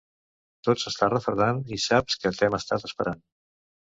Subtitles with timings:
[0.67, 3.23] Tot s'està refredant i saps que t'hem estat esperant.